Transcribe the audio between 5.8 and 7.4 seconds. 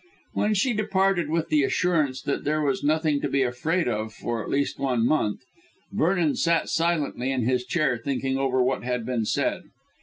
Vernon sat silently